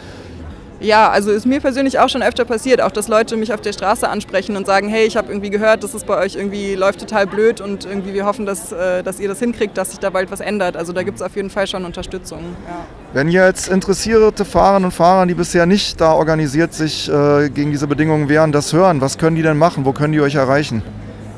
ja, 0.80 1.10
also 1.10 1.30
ist 1.30 1.46
mir 1.46 1.60
persönlich 1.60 1.98
auch 1.98 2.08
schon 2.08 2.22
öfter 2.22 2.44
passiert, 2.44 2.80
auch 2.80 2.90
dass 2.90 3.08
Leute 3.08 3.36
mich 3.36 3.52
auf 3.52 3.60
der 3.60 3.72
Straße 3.72 4.08
ansprechen 4.08 4.56
und 4.56 4.66
sagen, 4.66 4.88
hey, 4.88 5.06
ich 5.06 5.16
habe 5.16 5.28
irgendwie 5.28 5.50
gehört, 5.50 5.84
dass 5.84 5.94
es 5.94 6.04
bei 6.04 6.16
euch 6.16 6.36
irgendwie 6.36 6.74
läuft 6.74 7.00
total 7.00 7.26
blöd 7.26 7.60
und 7.60 7.84
irgendwie 7.84 8.14
wir 8.14 8.24
hoffen, 8.24 8.46
dass, 8.46 8.72
äh, 8.72 9.02
dass 9.02 9.20
ihr 9.20 9.28
das 9.28 9.38
hinkriegt, 9.38 9.76
dass 9.76 9.90
sich 9.90 10.00
da 10.00 10.10
bald 10.10 10.30
was 10.30 10.40
ändert. 10.40 10.76
Also 10.76 10.92
da 10.92 11.02
gibt 11.02 11.16
es 11.18 11.22
auf 11.22 11.36
jeden 11.36 11.50
Fall 11.50 11.66
schon 11.66 11.84
Unterstützung. 11.84 12.40
Ja. 12.66 12.84
Wenn 13.12 13.28
jetzt 13.28 13.68
interessierte 13.68 14.44
Fahrerinnen 14.44 14.86
und 14.86 14.92
Fahrer, 14.92 15.26
die 15.26 15.34
bisher 15.34 15.66
nicht 15.66 16.00
da 16.00 16.12
organisiert 16.12 16.72
sich 16.72 17.08
äh, 17.08 17.50
gegen 17.50 17.70
diese 17.70 17.86
Bedingungen 17.86 18.28
wehren, 18.28 18.50
das 18.50 18.72
hören, 18.72 19.00
was 19.00 19.18
können 19.18 19.36
die 19.36 19.42
denn 19.42 19.58
machen? 19.58 19.84
Wo 19.84 19.92
können 19.92 20.12
die 20.12 20.20
euch 20.20 20.36
erreichen? 20.36 20.82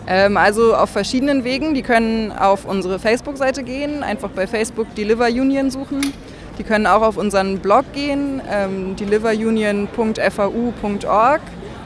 Ähm, 0.07 0.37
also 0.37 0.75
auf 0.75 0.91
verschiedenen 0.91 1.45
Wegen. 1.45 1.75
Die 1.75 1.83
können 1.83 2.33
auf 2.33 2.65
unsere 2.65 2.99
Facebook-Seite 2.99 3.63
gehen, 3.63 4.03
einfach 4.03 4.31
bei 4.31 4.47
Facebook 4.47 4.95
Deliver 4.95 5.27
Union 5.27 5.71
suchen. 5.71 6.13
Die 6.59 6.65
können 6.65 6.87
auch 6.87 7.03
auf 7.03 7.17
unseren 7.17 7.59
Blog 7.59 7.85
gehen, 7.93 8.41
ähm, 8.51 8.97
deliverunion.fau.org. 8.97 11.41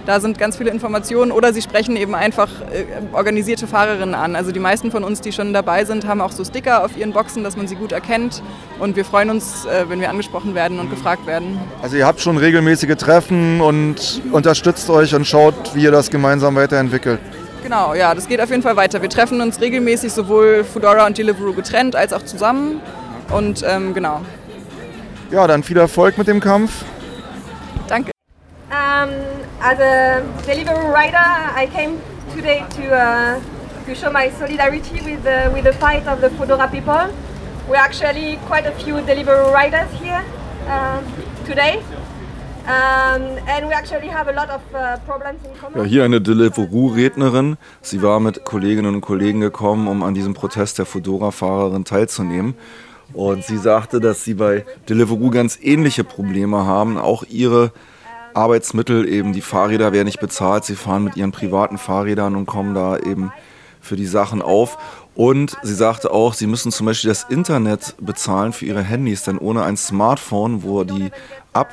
Da 0.07 0.21
sind 0.21 0.39
ganz 0.39 0.57
viele 0.57 0.71
Informationen 0.71 1.33
oder 1.33 1.53
sie 1.53 1.61
sprechen 1.61 1.97
eben 1.97 2.15
einfach 2.15 2.49
äh, 2.73 2.85
organisierte 3.13 3.67
Fahrerinnen 3.67 4.15
an. 4.15 4.37
Also 4.37 4.53
die 4.53 4.61
meisten 4.61 4.93
von 4.93 5.03
uns, 5.03 5.21
die 5.21 5.33
schon 5.33 5.53
dabei 5.53 5.85
sind, 5.85 6.07
haben 6.07 6.21
auch 6.21 6.31
so 6.31 6.45
Sticker 6.45 6.85
auf 6.85 6.97
ihren 6.97 7.13
Boxen, 7.13 7.43
dass 7.43 7.57
man 7.57 7.67
sie 7.67 7.75
gut 7.75 7.91
erkennt. 7.91 8.41
Und 8.79 8.95
wir 8.95 9.05
freuen 9.05 9.31
uns, 9.31 9.67
äh, 9.67 9.87
wenn 9.89 10.01
wir 10.01 10.09
angesprochen 10.09 10.55
werden 10.55 10.79
und 10.79 10.91
gefragt 10.91 11.27
werden. 11.27 11.59
Also 11.83 11.97
ihr 11.97 12.07
habt 12.07 12.21
schon 12.21 12.37
regelmäßige 12.37 12.97
Treffen 12.97 13.61
und 13.61 14.23
unterstützt 14.31 14.89
euch 14.91 15.13
und 15.13 15.27
schaut, 15.27 15.75
wie 15.75 15.83
ihr 15.83 15.91
das 15.91 16.09
gemeinsam 16.09 16.55
weiterentwickelt. 16.55 17.19
Genau, 17.65 17.95
ja, 17.95 18.15
das 18.15 18.29
geht 18.29 18.41
auf 18.41 18.51
jeden 18.51 18.63
Fall 18.63 18.77
weiter. 18.77 19.03
Wir 19.03 19.11
treffen 19.11 19.41
uns 19.41 19.61
regelmäßig 19.61 20.13
sowohl 20.13 20.63
Foodora 20.63 21.05
und 21.05 21.19
Deliveroo 21.19 21.53
getrennt 21.53 21.97
als 21.97 22.13
auch 22.13 22.25
zusammen. 22.25 22.81
Und 23.33 23.65
ähm, 23.67 23.93
genau. 23.93 24.21
Ja, 25.31 25.47
dann 25.47 25.63
viel 25.63 25.77
Erfolg 25.77 26.17
mit 26.19 26.29
dem 26.29 26.41
Kampf. 26.41 26.85
Danke. 27.89 28.13
Um, 28.71 29.11
as 29.61 29.79
a 29.81 30.21
delivery 30.47 30.87
rider, 30.93 31.51
I 31.57 31.67
came 31.67 31.99
today 32.35 32.65
to 32.77 32.95
uh, 32.95 33.41
to 33.87 33.95
show 33.95 34.11
my 34.11 34.31
solidarity 34.39 35.01
with 35.05 35.23
the 35.25 35.51
with 35.53 35.65
the 35.65 35.73
fight 35.73 36.07
of 36.07 36.21
the 36.21 36.31
Fodora 36.31 36.69
people. 36.69 37.09
We're 37.69 37.77
actually 37.77 38.39
quite 38.47 38.67
a 38.69 38.73
few 38.73 39.01
delivery 39.01 39.51
riders 39.53 39.89
here 40.01 40.23
today. 41.45 41.81
And 42.69 43.69
we 43.69 43.73
actually 43.73 44.09
have 44.09 44.29
a 44.29 44.33
lot 44.33 44.51
of 44.51 44.61
uh, 44.75 44.99
problems 45.07 45.39
in 45.45 45.57
common. 45.61 45.79
Ja, 45.79 45.85
hier 45.85 46.05
eine 46.05 46.21
Deliveroo-Rednerin. 46.21 47.57
Sie 47.81 48.03
war 48.03 48.19
mit 48.19 48.45
Kolleginnen 48.45 48.95
und 48.95 49.01
Kollegen 49.03 49.41
gekommen, 49.41 49.87
um 49.87 50.03
an 50.03 50.15
diesem 50.15 50.35
Protest 50.35 50.79
der 50.79 50.87
Fodora-Fahrerin 50.87 51.85
teilzunehmen. 51.85 52.55
Und 53.13 53.45
sie 53.45 53.59
sagte, 53.59 54.01
dass 54.01 54.25
sie 54.25 54.35
bei 54.35 54.65
Deliveroo 54.89 55.31
ganz 55.31 55.59
ähnliche 55.63 56.05
Probleme 56.05 56.67
haben. 56.67 56.99
Auch 56.99 57.25
ihre 57.25 57.73
Arbeitsmittel, 58.35 59.09
eben 59.09 59.33
die 59.33 59.41
Fahrräder 59.41 59.93
werden 59.93 60.07
nicht 60.07 60.21
bezahlt. 60.21 60.65
Sie 60.65 60.75
fahren 60.75 61.05
mit 61.05 61.17
ihren 61.17 61.33
privaten 61.33 61.79
Fahrrädern 61.79 62.37
und 62.37 62.47
kommen 62.47 62.75
da 62.75 62.99
eben 62.99 63.33
für 63.81 63.97
die 63.97 64.07
Sachen 64.07 64.43
auf. 64.43 64.77
Und 65.15 65.57
sie 65.63 65.75
sagte 65.75 66.11
auch, 66.11 66.35
sie 66.35 66.47
müssen 66.47 66.71
zum 66.73 66.87
Beispiel 66.87 67.09
das 67.09 67.25
Internet 67.25 67.95
bezahlen 68.01 68.53
für 68.53 68.67
ihre 68.67 68.83
Handys, 68.83 69.23
denn 69.23 69.39
ohne 69.39 69.63
ein 69.63 69.79
Smartphone, 69.79 70.63
wo 70.63 70.85
die 70.85 71.11
App 71.55 71.69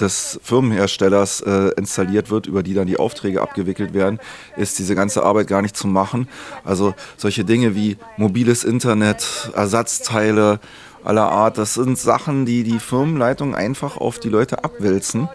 des 0.00 0.40
Firmenherstellers 0.42 1.40
äh, 1.42 1.70
installiert 1.76 2.30
wird, 2.30 2.46
über 2.46 2.62
die 2.62 2.74
dann 2.74 2.86
die 2.86 2.98
Aufträge 2.98 3.40
abgewickelt 3.40 3.94
werden, 3.94 4.18
ist 4.56 4.78
diese 4.78 4.94
ganze 4.94 5.22
Arbeit 5.22 5.46
gar 5.46 5.62
nicht 5.62 5.76
zu 5.76 5.86
machen. 5.86 6.28
Also 6.64 6.94
solche 7.16 7.44
Dinge 7.44 7.74
wie 7.74 7.96
mobiles 8.16 8.64
Internet, 8.64 9.50
Ersatzteile 9.54 10.60
aller 11.04 11.28
Art, 11.28 11.58
das 11.58 11.74
sind 11.74 11.98
Sachen, 11.98 12.46
die 12.46 12.62
die 12.62 12.78
Firmenleitung 12.78 13.54
einfach 13.54 13.96
auf 13.96 14.18
die 14.18 14.28
Leute 14.28 14.64
abwälzen. 14.64 15.28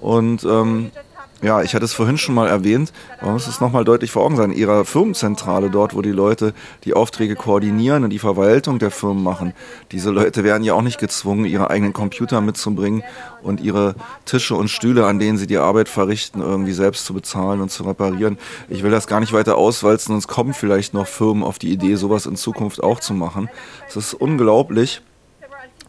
Und 0.00 0.44
ähm, 0.44 0.90
ja, 1.42 1.62
ich 1.62 1.74
hatte 1.74 1.84
es 1.84 1.92
vorhin 1.92 2.16
schon 2.16 2.34
mal 2.34 2.48
erwähnt, 2.48 2.92
man 3.20 3.34
muss 3.34 3.46
es 3.46 3.60
nochmal 3.60 3.84
deutlich 3.84 4.10
vor 4.10 4.24
Augen 4.24 4.36
sein. 4.36 4.52
In 4.52 4.56
ihrer 4.56 4.84
Firmenzentrale, 4.86 5.68
dort, 5.68 5.94
wo 5.94 6.00
die 6.00 6.10
Leute 6.10 6.54
die 6.84 6.94
Aufträge 6.94 7.36
koordinieren 7.36 8.04
und 8.04 8.10
die 8.10 8.18
Verwaltung 8.18 8.78
der 8.78 8.90
Firmen 8.90 9.22
machen, 9.22 9.52
diese 9.92 10.10
Leute 10.10 10.44
werden 10.44 10.64
ja 10.64 10.72
auch 10.72 10.82
nicht 10.82 10.98
gezwungen, 10.98 11.44
ihre 11.44 11.68
eigenen 11.68 11.92
Computer 11.92 12.40
mitzubringen 12.40 13.02
und 13.42 13.60
ihre 13.60 13.96
Tische 14.24 14.54
und 14.54 14.68
Stühle, 14.68 15.06
an 15.06 15.18
denen 15.18 15.36
sie 15.36 15.46
die 15.46 15.58
Arbeit 15.58 15.90
verrichten, 15.90 16.40
irgendwie 16.40 16.72
selbst 16.72 17.04
zu 17.04 17.12
bezahlen 17.12 17.60
und 17.60 17.70
zu 17.70 17.84
reparieren. 17.84 18.38
Ich 18.68 18.82
will 18.82 18.90
das 18.90 19.06
gar 19.06 19.20
nicht 19.20 19.34
weiter 19.34 19.56
auswalzen, 19.56 20.14
sonst 20.14 20.28
kommen 20.28 20.54
vielleicht 20.54 20.94
noch 20.94 21.06
Firmen 21.06 21.42
auf 21.42 21.58
die 21.58 21.70
Idee, 21.70 21.96
sowas 21.96 22.24
in 22.24 22.36
Zukunft 22.36 22.82
auch 22.82 23.00
zu 23.00 23.12
machen. 23.12 23.50
Es 23.88 23.96
ist 23.96 24.14
unglaublich, 24.14 25.02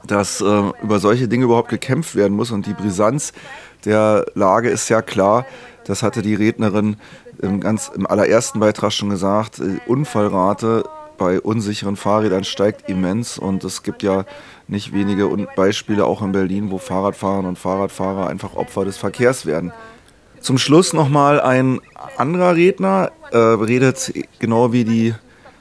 dass 0.08 0.42
äh, 0.42 0.64
über 0.82 1.00
solche 1.00 1.28
Dinge 1.28 1.46
überhaupt 1.46 1.70
gekämpft 1.70 2.16
werden 2.16 2.36
muss. 2.36 2.52
Und 2.52 2.66
die 2.66 2.74
Brisanz 2.74 3.34
der 3.86 4.26
Lage 4.34 4.70
ist 4.70 4.90
ja 4.90 5.02
klar, 5.02 5.46
das 5.86 6.04
hatte 6.04 6.22
die 6.22 6.36
Rednerin 6.36 6.98
im, 7.42 7.60
ganz, 7.60 7.92
im 7.94 8.08
allerersten 8.08 8.60
Beitrag 8.60 8.92
schon 8.92 9.10
gesagt, 9.10 9.60
die 9.60 9.80
Unfallrate 9.86 10.84
bei 11.18 11.40
unsicheren 11.40 11.96
Fahrrädern 11.96 12.44
steigt 12.44 12.90
immens. 12.90 13.38
Und 13.38 13.64
es 13.64 13.84
gibt 13.84 14.04
ja 14.04 14.26
nicht 14.68 14.94
wenige 14.94 15.28
Beispiele 15.56 16.06
auch 16.06 16.22
in 16.22 16.32
Berlin, 16.32 16.72
wo 16.72 16.78
Fahrradfahrerinnen 16.78 17.50
und 17.50 17.60
Fahrradfahrer 17.60 18.28
einfach 18.28 18.56
Opfer 18.56 18.86
des 18.86 18.98
Verkehrs 18.98 19.46
werden. 19.46 19.72
Zum 20.40 20.58
Schluss 20.58 20.94
nochmal 20.94 21.42
ein 21.42 21.82
anderer 22.18 22.56
Redner, 22.56 23.12
äh, 23.32 23.38
redet 23.38 24.14
genau 24.40 24.72
wie 24.72 24.86
die 24.86 25.16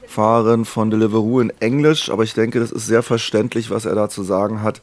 Fahrerin 0.07 0.65
von 0.65 0.89
Deliveroo 0.89 1.39
in 1.39 1.51
Englisch, 1.59 2.09
aber 2.09 2.23
ich 2.23 2.33
denke, 2.33 2.59
das 2.59 2.71
ist 2.71 2.87
sehr 2.87 3.03
verständlich, 3.03 3.69
was 3.69 3.85
er 3.85 3.95
da 3.95 4.09
zu 4.09 4.23
sagen 4.23 4.63
hat. 4.63 4.81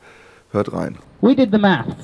Hört 0.53 0.73
rein. 0.73 0.97
We 1.21 1.35
did 1.35 1.51
the 1.51 1.59
maths. 1.59 1.97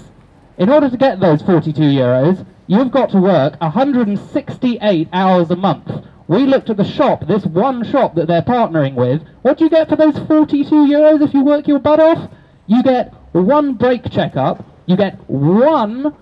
In 0.56 0.68
order 0.70 0.90
to 0.90 0.96
get 0.96 1.20
those 1.20 1.42
42 1.44 1.82
euros, 1.82 2.44
you've 2.66 2.90
got 2.90 3.10
to 3.10 3.18
work 3.18 3.54
168 3.60 5.08
hours 5.12 5.50
a 5.50 5.56
month. 5.56 5.88
We 6.28 6.46
looked 6.46 6.70
at 6.70 6.76
the 6.76 6.84
shop, 6.84 7.26
this 7.26 7.44
one 7.44 7.84
shop 7.84 8.14
that 8.14 8.26
they're 8.26 8.42
partnering 8.42 8.94
with. 8.94 9.22
What 9.42 9.58
do 9.58 9.64
you 9.64 9.70
get 9.70 9.88
for 9.88 9.96
those 9.96 10.18
42 10.28 10.64
euros 10.70 11.22
if 11.22 11.34
you 11.34 11.44
work 11.44 11.66
your 11.66 11.78
butt 11.78 12.00
off? 12.00 12.30
You 12.66 12.82
get 12.82 13.12
one 13.32 13.74
brake 13.74 14.10
checkup, 14.10 14.64
you 14.86 14.96
get 14.96 15.18
one 15.28 16.14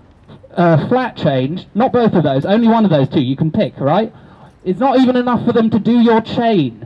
uh, 0.55 0.87
flat 0.87 1.15
change, 1.15 1.67
not 1.75 1.91
both 1.91 2.13
of 2.13 2.23
those, 2.23 2.45
only 2.45 2.67
one 2.67 2.85
of 2.85 2.91
those 2.91 3.09
two 3.09 3.21
you 3.21 3.35
can 3.35 3.51
pick, 3.51 3.79
right? 3.79 4.11
It's 4.63 4.79
not 4.79 4.99
even 4.99 5.15
enough 5.15 5.45
for 5.45 5.53
them 5.53 5.69
to 5.69 5.79
do 5.79 5.99
your 5.99 6.21
chain. 6.21 6.85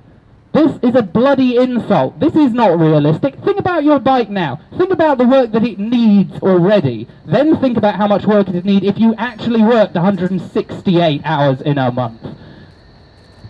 This 0.54 0.78
is 0.84 0.94
a 0.96 1.02
bloody 1.02 1.58
insult. 1.58 2.20
This 2.20 2.36
is 2.36 2.54
not 2.54 2.80
realistic. 2.80 3.36
Think 3.44 3.58
about 3.58 3.84
your 3.84 4.00
bike 4.00 4.30
now. 4.30 4.60
Think 4.78 4.92
about 4.92 5.18
the 5.18 5.26
work 5.26 5.52
that 5.52 5.64
it 5.64 5.80
needs 5.80 6.32
already. 6.44 7.08
Then 7.26 7.58
think 7.60 7.76
about 7.76 7.96
how 7.96 8.08
much 8.08 8.28
work 8.28 8.48
it 8.48 8.54
would 8.54 8.66
need 8.66 8.84
if 8.84 9.00
you 9.00 9.16
actually 9.18 9.64
worked 9.64 9.96
168 9.96 11.22
hours 11.26 11.60
in 11.62 11.80
a 11.80 11.92
month. 11.92 12.22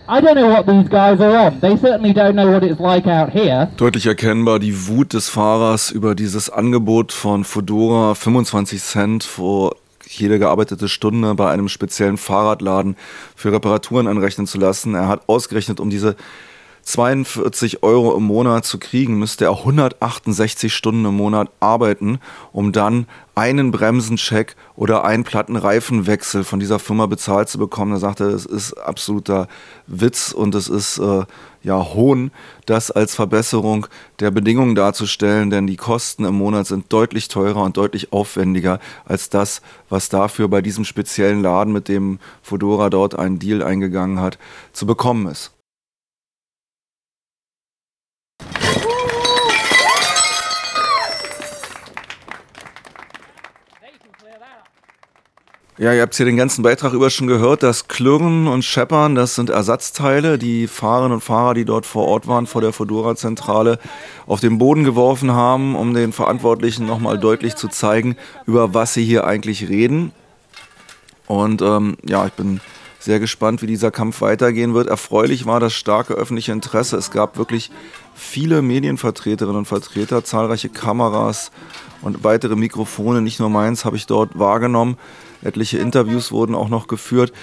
I 0.08 0.20
don't 0.22 0.34
know 0.34 0.48
what 0.48 0.66
these 0.66 0.88
guys 0.88 1.20
are 1.20 1.36
on. 1.36 1.60
They 1.60 1.76
certainly 1.76 2.14
don't 2.14 2.36
know 2.36 2.50
what 2.50 2.62
it's 2.62 2.80
like 2.80 3.06
out 3.06 3.30
here. 3.30 3.68
Deutlich 3.76 4.06
erkennbar 4.06 4.58
die 4.58 4.72
Wut 4.88 5.12
des 5.12 5.28
Fahrers 5.28 5.90
über 5.90 6.14
dieses 6.14 6.48
Angebot 6.48 7.12
von 7.12 7.44
Fedora 7.44 8.14
25 8.14 8.82
Cent 8.82 9.24
vor 9.24 9.76
jede 10.18 10.38
gearbeitete 10.38 10.88
Stunde 10.88 11.34
bei 11.34 11.50
einem 11.50 11.68
speziellen 11.68 12.16
Fahrradladen 12.16 12.96
für 13.36 13.52
Reparaturen 13.52 14.06
anrechnen 14.06 14.46
zu 14.46 14.58
lassen. 14.58 14.94
Er 14.94 15.08
hat 15.08 15.28
ausgerechnet, 15.28 15.80
um 15.80 15.90
diese 15.90 16.16
42 16.84 17.82
Euro 17.82 18.14
im 18.16 18.24
Monat 18.24 18.66
zu 18.66 18.78
kriegen, 18.78 19.18
müsste 19.18 19.46
er 19.46 19.58
168 19.58 20.72
Stunden 20.72 21.06
im 21.06 21.16
Monat 21.16 21.50
arbeiten, 21.58 22.20
um 22.52 22.72
dann 22.72 23.06
einen 23.34 23.70
Bremsencheck 23.70 24.54
oder 24.76 25.04
einen 25.04 25.24
Plattenreifenwechsel 25.24 26.44
von 26.44 26.60
dieser 26.60 26.78
Firma 26.78 27.06
bezahlt 27.06 27.48
zu 27.48 27.58
bekommen. 27.58 27.92
Er 27.92 27.98
sagte, 27.98 28.24
es 28.24 28.44
ist 28.44 28.74
absoluter 28.74 29.48
Witz 29.86 30.32
und 30.32 30.54
es 30.54 30.68
ist 30.68 30.98
äh, 30.98 31.24
ja 31.62 31.94
Hohn, 31.94 32.30
das 32.66 32.90
als 32.90 33.14
Verbesserung 33.14 33.86
der 34.20 34.30
Bedingungen 34.30 34.74
darzustellen, 34.74 35.50
denn 35.50 35.66
die 35.66 35.76
Kosten 35.76 36.24
im 36.24 36.34
Monat 36.34 36.66
sind 36.66 36.92
deutlich 36.92 37.28
teurer 37.28 37.62
und 37.62 37.76
deutlich 37.76 38.12
aufwendiger 38.12 38.78
als 39.06 39.30
das, 39.30 39.62
was 39.88 40.10
dafür 40.10 40.48
bei 40.48 40.60
diesem 40.60 40.84
speziellen 40.84 41.42
Laden, 41.42 41.72
mit 41.72 41.88
dem 41.88 42.18
Fodora 42.42 42.90
dort 42.90 43.18
einen 43.18 43.38
Deal 43.38 43.62
eingegangen 43.62 44.20
hat, 44.20 44.38
zu 44.72 44.86
bekommen 44.86 45.26
ist. 45.26 45.54
Ja, 55.76 55.92
ihr 55.92 56.02
habt 56.02 56.14
hier 56.14 56.24
den 56.24 56.36
ganzen 56.36 56.62
Beitrag 56.62 56.92
über 56.92 57.10
schon 57.10 57.26
gehört. 57.26 57.64
Das 57.64 57.88
Klirren 57.88 58.46
und 58.46 58.64
Scheppern, 58.64 59.16
das 59.16 59.34
sind 59.34 59.50
Ersatzteile, 59.50 60.38
die 60.38 60.68
Fahrerinnen 60.68 61.14
und 61.14 61.20
Fahrer, 61.20 61.54
die 61.54 61.64
dort 61.64 61.84
vor 61.84 62.06
Ort 62.06 62.28
waren, 62.28 62.46
vor 62.46 62.60
der 62.60 62.72
Fedora-Zentrale, 62.72 63.80
auf 64.28 64.38
den 64.38 64.58
Boden 64.58 64.84
geworfen 64.84 65.32
haben, 65.32 65.74
um 65.74 65.92
den 65.92 66.12
Verantwortlichen 66.12 66.86
nochmal 66.86 67.18
deutlich 67.18 67.56
zu 67.56 67.66
zeigen, 67.66 68.14
über 68.46 68.72
was 68.72 68.94
sie 68.94 69.04
hier 69.04 69.26
eigentlich 69.26 69.68
reden. 69.68 70.12
Und 71.26 71.60
ähm, 71.60 71.96
ja, 72.04 72.24
ich 72.24 72.34
bin 72.34 72.60
sehr 73.04 73.20
gespannt, 73.20 73.60
wie 73.60 73.66
dieser 73.66 73.90
Kampf 73.90 74.22
weitergehen 74.22 74.72
wird. 74.72 74.88
Erfreulich 74.88 75.44
war 75.44 75.60
das 75.60 75.74
starke 75.74 76.14
öffentliche 76.14 76.52
Interesse. 76.52 76.96
Es 76.96 77.10
gab 77.10 77.36
wirklich 77.36 77.70
viele 78.14 78.62
Medienvertreterinnen 78.62 79.58
und 79.58 79.64
Vertreter, 79.66 80.24
zahlreiche 80.24 80.70
Kameras 80.70 81.50
und 82.00 82.24
weitere 82.24 82.56
Mikrofone, 82.56 83.20
nicht 83.20 83.40
nur 83.40 83.50
meins, 83.50 83.84
habe 83.84 83.96
ich 83.96 84.06
dort 84.06 84.38
wahrgenommen. 84.38 84.96
Etliche 85.42 85.76
Interviews 85.76 86.32
wurden 86.32 86.54
auch 86.54 86.70
noch 86.70 86.86
geführt. 86.86 87.34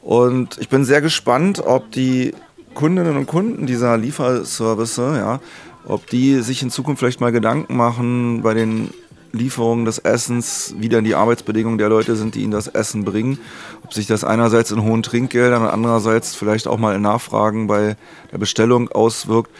Und 0.00 0.56
ich 0.58 0.70
bin 0.70 0.86
sehr 0.86 1.02
gespannt, 1.02 1.62
ob 1.64 1.90
die 1.90 2.34
Kundinnen 2.72 3.18
und 3.18 3.26
Kunden 3.26 3.66
dieser 3.66 3.98
Lieferservice, 3.98 4.96
ja, 4.96 5.40
ob 5.84 6.06
die 6.06 6.40
sich 6.40 6.62
in 6.62 6.70
Zukunft 6.70 7.00
vielleicht 7.00 7.20
mal 7.20 7.32
Gedanken 7.32 7.76
machen 7.76 8.40
bei 8.40 8.54
den 8.54 8.94
Lieferungen 9.32 9.84
des 9.84 9.98
Essens, 9.98 10.74
wie 10.78 10.88
dann 10.88 11.04
die 11.04 11.14
Arbeitsbedingungen 11.14 11.78
der 11.78 11.88
Leute 11.88 12.16
sind, 12.16 12.34
die 12.34 12.42
ihnen 12.42 12.52
das 12.52 12.68
Essen 12.68 13.04
bringen. 13.04 13.38
Ob 13.84 13.92
sich 13.92 14.06
das 14.06 14.24
einerseits 14.24 14.70
in 14.70 14.82
hohen 14.82 15.02
Trinkgeldern 15.02 15.62
und 15.62 15.68
andererseits 15.68 16.34
vielleicht 16.34 16.68
auch 16.68 16.78
mal 16.78 16.94
in 16.94 17.02
Nachfragen 17.02 17.66
bei 17.66 17.96
der 18.30 18.38
Bestellung 18.38 18.88
auswirkt 18.90 19.50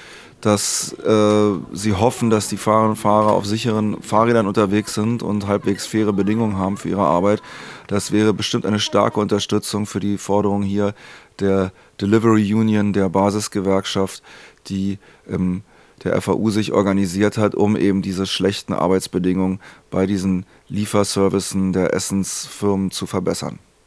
dass 0.43 0.93
äh, 0.95 1.53
sie 1.73 1.93
hoffen, 1.95 2.29
dass 2.29 2.49
die 2.49 2.57
Fahrerinnen 2.57 2.91
und 2.91 2.97
Fahrer 2.97 3.33
auf 3.33 3.47
sicheren 3.47 4.03
Fahrrädern 4.03 4.49
unterwegs 4.49 4.93
sind 4.93 5.23
und 5.23 5.47
halbwegs 5.47 5.87
faire 5.87 6.13
Bedingungen 6.13 6.59
haben 6.59 6.77
für 6.77 6.89
ihre 6.89 7.05
Arbeit. 7.07 7.41
Das 7.87 8.11
wäre 8.11 8.35
bestimmt 8.35 8.67
eine 8.67 8.81
starke 8.81 9.21
Unterstützung 9.21 9.87
für 9.87 10.01
die 10.01 10.19
Forderung 10.19 10.63
hier 10.63 10.95
der 11.39 11.71
Delivery 12.01 12.53
Union, 12.53 12.93
der 12.93 13.09
Basisgewerkschaft, 13.09 14.23
die 14.67 14.99
ähm, 15.31 15.63
der 16.05 16.21
FAU 16.21 16.51
sich 16.51 16.73
organisiert 16.73 17.39
hat, 17.39 17.55
um 17.55 17.77
eben 17.77 18.03
diese 18.03 18.27
schlechten 18.27 18.73
Arbeitsbedingungen 18.73 19.61
bei 19.91 20.07
diesen 20.07 20.47
Lieferservicen 20.69 21.73
der 21.73 21.95
Essensfirmen 21.95 22.91
zu 22.91 23.07
verbessern. 23.07 23.59